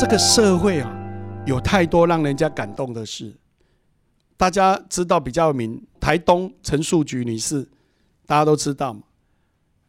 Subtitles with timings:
[0.00, 0.90] 这个社会啊，
[1.44, 3.36] 有太多让人家感动的事。
[4.34, 7.68] 大家知道比较有名，台东陈树菊女士，
[8.24, 9.02] 大家都知道嘛。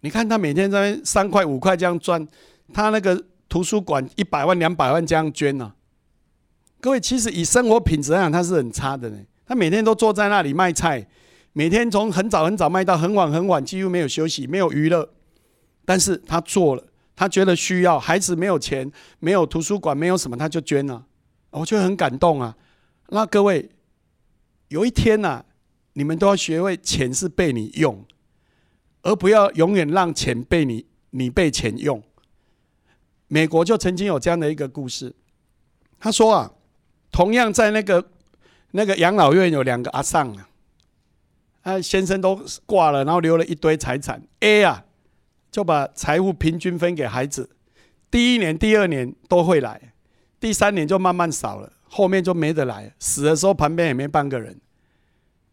[0.01, 2.28] 你看她每天在三块五块这样赚，
[2.74, 5.71] 她那个图书馆一百万两百万这样捐呢。
[6.81, 9.17] 各位，其实以生活品质来讲，她是很差的呢。
[9.46, 11.07] 她每天都坐在那里卖菜，
[11.53, 15.07] 每天从很早很早卖到很晚很晚，几乎没有休息，没有娱乐。
[15.85, 16.84] 但是她做了。
[17.21, 21.05] 他觉得需要，孩子没有钱，没有图书馆，没有什么，他就捐了。
[21.52, 22.57] 我就很感动啊。
[23.09, 23.70] 那各位，
[24.70, 25.45] 有一天呐，
[25.94, 28.03] 你们都要学会，钱是被你用，
[29.03, 32.02] 而不要永远让钱被你，你被钱用。
[33.27, 35.13] 美国就曾经有这样的一个故事，
[35.99, 36.52] 他说啊，
[37.11, 38.03] 同样在那个
[38.72, 40.49] 那个养老院有两个阿丧啊，
[41.61, 44.85] 啊先生都挂了，然后留了一堆财产，A 啊。
[45.52, 47.50] 就把财富平均分给孩子，
[48.09, 49.94] 第一年、第二年都会来，
[50.39, 52.95] 第三年就慢慢少了，后面就没得来。
[53.00, 54.58] 死的时候旁边也没半个人。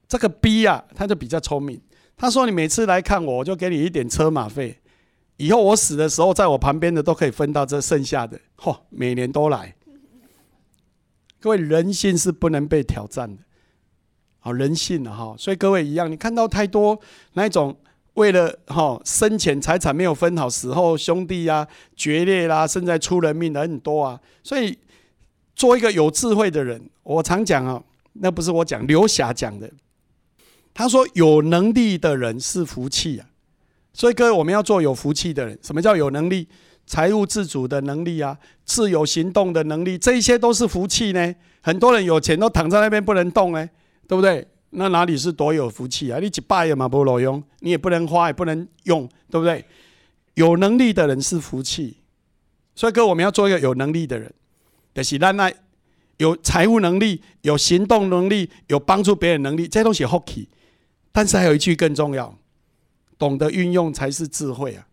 [0.07, 1.83] 这个 B 啊，他就比较聪明，
[2.17, 4.79] 他说：“你每次来看我，我就给你一点车马费，
[5.37, 8.41] 以后我死的时候，在我旁边的都可以分到这剩下的。
[8.57, 9.75] ”嚯，每年都来。
[11.41, 13.43] 各位，人性是不能被挑战的，
[14.39, 15.35] 好人性的哈。
[15.37, 17.01] 所以各位一样，你看到太多
[17.33, 17.77] 那一种。
[18.15, 24.21] 为了哈生前财产没有分好，死后兄弟呀决裂啦，甚至出人命的很多啊。
[24.43, 24.77] 所以
[25.55, 27.83] 做一个有智慧的人，我常讲啊，
[28.15, 29.71] 那不是我讲，刘霞讲的。
[30.75, 33.27] 他说有能力的人是福气啊。
[33.93, 35.59] 所以各位，我们要做有福气的人。
[35.63, 36.47] 什么叫有能力？
[36.87, 41.35] 财务自主的能力啊，自由行动的能力，这些都是福气呢。
[41.61, 43.69] 很多人有钱都躺在那边不能动哎，
[44.07, 44.47] 对不对？
[44.71, 46.19] 那哪里是多有福气啊？
[46.19, 49.65] 你几百也嘛不裸用，你也不能花，也不能用，对不对？
[50.35, 51.97] 有能力的人是福气，
[52.75, 54.33] 所以哥，我们要做一个有能力的人，
[54.95, 55.51] 就是咱那
[56.19, 60.49] 有财务能力、有行动能力、有帮助别人能力，这东西福气。
[61.11, 62.39] 但是还有一句更重要，
[63.19, 64.87] 懂得运用才是智慧啊！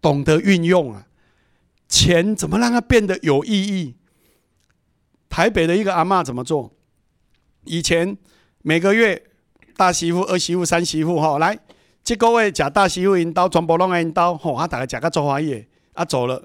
[0.00, 1.06] 懂得运用啊，
[1.88, 3.94] 钱怎么让它变得有意义？
[5.28, 6.72] 台北的一个阿妈怎么做？
[7.68, 8.16] 以前。
[8.62, 9.22] 每个月
[9.76, 11.56] 大媳妇、二媳妇、三媳妇吼，来，
[12.02, 15.64] 这个月食大媳妇因刀，全部拢引刀吼，啊，大家食个做欢喜，
[15.94, 16.42] 啊，走了，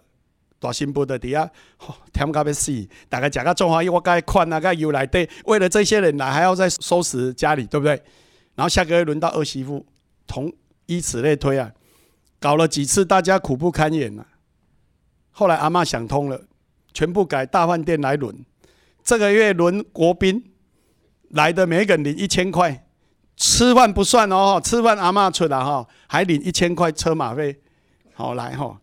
[0.59, 8.01] 大新妇的底下，吼，甜到要死，大家食个做欢喜，我该款啊，该油来对，为了这些人来，还要再收拾家里，对不对？
[8.55, 9.83] 然后下个月轮到二媳妇，
[10.27, 10.53] 同
[10.85, 11.71] 以此类推啊，
[12.39, 14.23] 搞了几次，大家苦不堪言呐。
[15.31, 16.39] 后来阿妈想通了，
[16.93, 18.45] 全部改大饭店来轮，
[19.03, 20.51] 这个月轮国宾。
[21.33, 22.85] 来的每个人领一千块，
[23.35, 27.59] 吃饭不算哦，吃饭阿妈出了哈，还领一千块车马费，
[28.13, 28.79] 好来哈，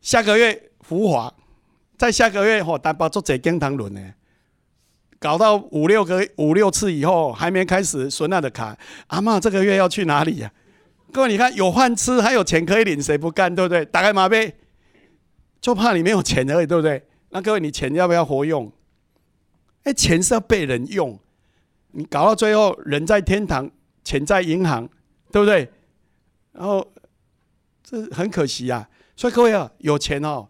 [0.00, 1.32] 下个月福华，
[1.96, 4.00] 在下个月吼，担保做这经堂轮呢，
[5.18, 8.76] 搞到五六个五六次以后，还没开始孙娜的卡，
[9.08, 10.50] 阿妈这个月要去哪里呀？
[11.12, 13.84] 各位你看有饭吃，还有钱可以领，谁不干对不对？
[13.84, 14.54] 打开马背，
[15.60, 17.06] 就怕你没有钱而已，对不对？
[17.28, 18.72] 那各位你钱要不要活用？
[19.82, 21.18] 哎，钱是要被人用。
[21.92, 23.70] 你搞到最后，人在天堂，
[24.02, 24.88] 钱在银行，
[25.30, 25.70] 对不对？
[26.52, 26.86] 然后
[27.82, 28.88] 这很可惜啊。
[29.16, 30.48] 所以各位啊，有钱哦，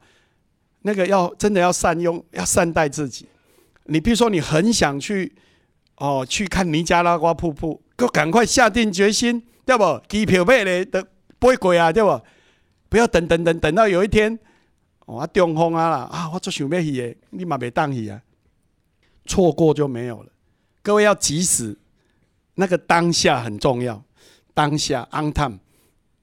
[0.82, 3.26] 那个要真的要善用，要善待自己。
[3.84, 5.34] 你比如说，你很想去
[5.96, 10.00] 哦，去看尼加拉瓜瀑布，就赶快下定决心，对不？
[10.08, 11.04] 机票买嘞都
[11.38, 12.20] 不会贵啊，对不？
[12.88, 14.38] 不要等等等等到有一天，
[15.06, 18.22] 我中风啊啦啊，我做想要去的，你嘛没当去啊，
[19.26, 20.31] 错过就没有了。
[20.82, 21.78] 各位要及时，
[22.56, 24.02] 那个当下很重要。
[24.52, 25.58] 当下 on time，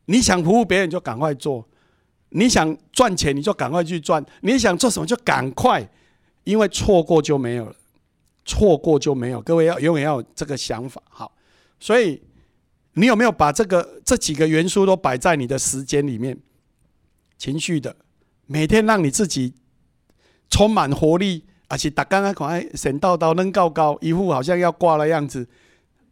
[0.06, 1.68] 你想服务别人就赶快做，
[2.30, 5.90] 你想赚钱你就赶快去赚，你想做什么就赶快，
[6.44, 7.76] 因为错过就没有了，
[8.46, 9.42] 错过就没有。
[9.42, 11.36] 各位要永远要有这个想法，好。
[11.80, 12.22] 所以
[12.94, 16.38] 你有没有把这个这几个元素都摆在你的时间里面？
[17.38, 17.96] 情绪的，
[18.46, 19.54] 每天让你自己
[20.50, 21.46] 充满活力。
[21.70, 25.48] 而且大家看，神道道能高高，一副好像要挂的样子，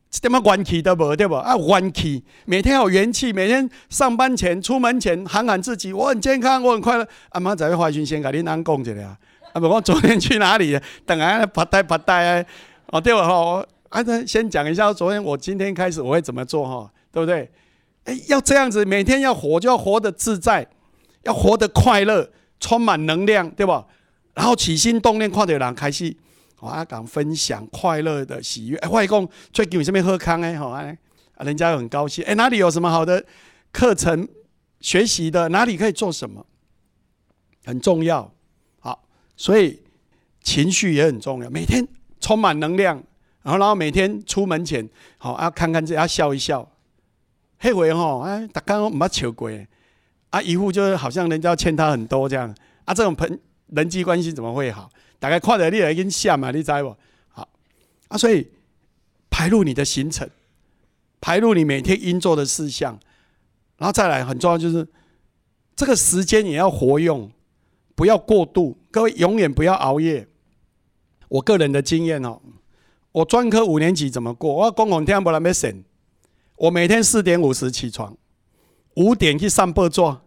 [0.10, 1.34] 这么元气都无对不？
[1.34, 7.08] 啊，元气，每天有元气，每天上班前、出门前喊喊自己，我很健康，我很快乐。
[7.30, 9.18] 阿妈在花讯先跟恁安讲一下
[9.52, 10.80] 啊，不，我昨天去哪里？
[11.06, 12.46] 等下发呆发呆
[12.92, 13.28] 哦，对吧？
[13.28, 17.50] 哈，啊，先讲一下昨天，我今天开始我会怎么做哈，对不对？
[18.06, 20.66] 哎，要这样子，每天要活就要活得自在，
[21.24, 23.84] 要活得快乐，充满能量，对吧？
[24.38, 26.16] 然后起心动念，看到人开始，
[26.60, 28.78] 我讲分享快乐的喜悦。
[28.78, 30.96] 哎，外公最近这边喝康哎，好啊，
[31.40, 32.24] 人家很高兴。
[32.24, 33.26] 哎，哪里有什么好的
[33.72, 34.28] 课程
[34.80, 35.50] 学习的？
[35.50, 36.46] 哪里可以做什么？
[37.66, 38.32] 很重要。
[38.80, 39.82] 好，所以
[40.44, 41.88] 情绪也很重要，每天
[42.20, 43.02] 充满能量，
[43.42, 44.88] 然后然后每天出门前，
[45.18, 46.70] 好啊看看这，要笑一笑。
[47.58, 49.50] 黑回吼，哎，大家唔捌笑过，
[50.30, 52.56] 啊，一副就是好像人家欠他很多这样，
[52.86, 53.28] 啊，这种朋
[53.68, 54.90] 人际关系怎么会好？
[55.20, 56.96] 大概看着你来跟下嘛，你知不？
[57.30, 57.48] 好，
[58.08, 58.48] 啊，所以
[59.30, 60.30] 排入你的行程，
[61.20, 63.00] 排入你每天应做的事项，
[63.78, 64.88] 然后再来很重要就是
[65.76, 67.32] 这个时间也要活用，
[67.96, 68.78] 不要过度。
[68.92, 70.28] 各位永远不要熬夜。
[71.30, 72.40] 我个人的经验哦，
[73.12, 74.54] 我专科五年级怎么过？
[74.54, 75.84] 我公公听不来没省。
[76.56, 78.16] 我每天四点五十起床，
[78.96, 80.22] 五点去上报做，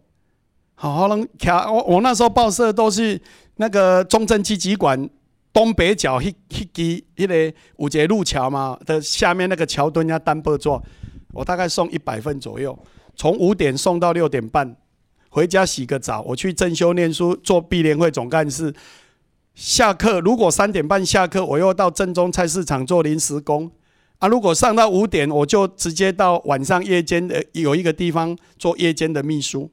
[0.81, 1.71] 好好能卡。
[1.71, 3.21] 我我那时候报社都是
[3.57, 5.07] 那个中正纪集馆
[5.53, 10.81] 东北角迄迄基迄个五节路桥嘛的下面那个桥墩要单报做，
[11.33, 12.75] 我大概送一百份左右，
[13.15, 14.75] 从五点送到六点半，
[15.29, 18.73] 回家洗个澡，我去正修念书，做碧联会总干事。
[19.53, 23.71] 下课如果三点半下课，我又到正中菜市场做临时工。
[24.17, 29.69] 啊，如果上到五点，我就直接到晚上夜间的有一个地方做夜间的秘书。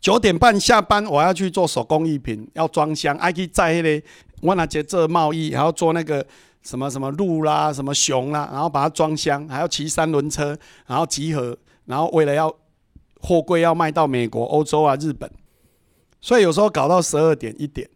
[0.00, 4.06] 九点半下班，我要去做手工艺品，要装箱，还去在那个
[4.42, 6.24] 我那节做贸易，还要做那个
[6.62, 10.56] 什么什么鹿啦、什么熊啦，然后把它装箱，还要骑三轮车，
[10.86, 11.56] 然后集合，
[11.86, 12.54] 然后为了要
[13.20, 15.30] 货柜要卖到美国、欧洲啊、日本，
[16.20, 17.88] 所以有时候搞到十二点一点。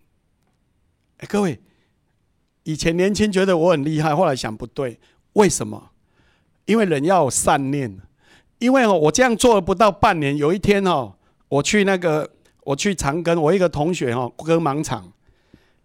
[1.19, 1.61] 哎，各位。
[2.65, 5.01] 以前年轻觉得我很厉害，后来想不对，
[5.33, 5.91] 为什么？
[6.67, 7.99] 因为人要有善念。
[8.59, 11.15] 因为哦，我这样做了不到半年，有一天哦，
[11.51, 12.31] 我去那个
[12.65, 15.13] 我去长庚，我一个同学哦割盲肠，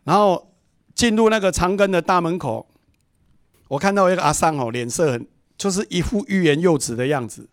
[0.06, 0.52] 然后
[0.94, 2.66] 进入那个长庚的大门口，
[3.68, 5.28] 我看到一个阿桑哦，脸色很
[5.58, 7.50] 就是一副欲言又止的样子。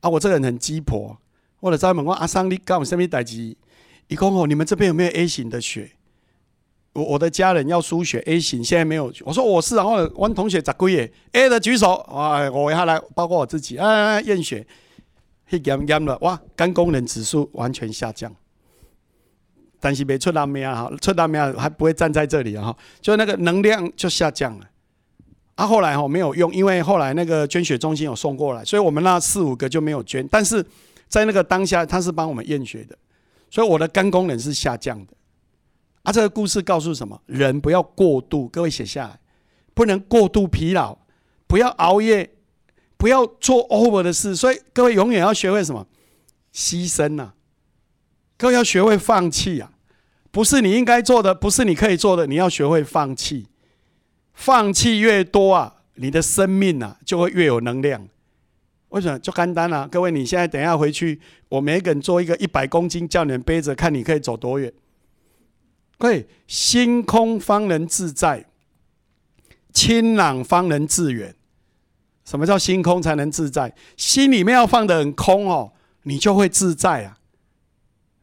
[0.00, 1.16] 啊，我这个人很鸡婆，
[1.60, 3.56] 我就在问我阿桑，你干我什么代志？
[4.08, 5.92] 一讲哦，你们这边有没有 A 型的血？
[6.94, 9.12] 我我的家人要输血 A 型，现在没有。
[9.24, 14.66] 我说我是，然后问同学咋归耶 A 的举手，啊，我一下来，包括我自己，啊，验血，
[15.56, 18.34] 一验验了，哇，肝功能指数完全下降。
[19.80, 24.66] 但是没出大面啊，出大面还不会站在这里啊，就那个能量就下降了。
[25.56, 30.26] 啊，后来哈没有用，因为后来那个捐血中心有送过来，所以我们那四五个就没有捐。
[30.28, 30.64] 但是
[31.06, 32.96] 在那个当下，他是帮我们验血的，
[33.50, 35.12] 所以我的肝功能是下降的。
[36.02, 37.20] 啊，这个故事告诉什么？
[37.26, 39.20] 人不要过度，各位写下来，
[39.74, 40.96] 不能过度疲劳，
[41.46, 42.28] 不要熬夜，
[43.04, 44.34] 不要做 over 的事。
[44.34, 45.86] 所以各位永远要学会什么？
[46.54, 47.32] 牺牲呐！
[48.38, 49.72] 各位要学会放弃啊！
[50.30, 53.48] 不是你应该做的，不是你可以做的，你要学会放弃。
[54.32, 58.08] 放弃越多啊，你的生命啊就会越有能量。
[58.88, 59.18] 为什么？
[59.18, 59.86] 就简单了。
[59.88, 61.20] 各位，你现在等一下回去，
[61.50, 64.72] 我每个人做一个一百公斤，叫你背着，看你可以走多远。
[65.98, 68.46] 对，心空方能自在，
[69.74, 71.34] 清朗方能自远。
[72.24, 73.72] 什么叫心空才能自在？
[73.96, 75.72] 心里面要放的很空哦，
[76.04, 77.18] 你就会自在啊。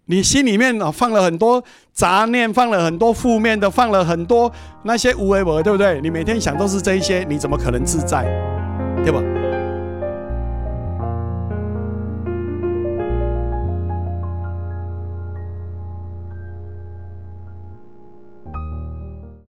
[0.05, 1.63] 你心里面啊放了很多
[1.93, 4.51] 杂念，放了很多负面的，放了很多
[4.83, 6.01] 那些无为我，对不对？
[6.01, 8.23] 你每天想都是这一些，你怎么可能自在？
[9.03, 9.21] 对吧？